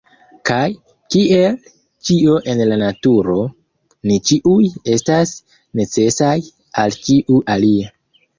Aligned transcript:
Kaj, 0.49 0.61
kiel 1.15 1.57
ĉio 2.09 2.37
en 2.53 2.63
la 2.69 2.77
Naturo, 2.83 3.35
ni 4.11 4.17
ĉiuj 4.31 4.57
estas 4.95 5.35
necesaj 5.83 6.33
al 6.87 6.99
ĉiu 7.05 7.45
alia. 7.59 7.95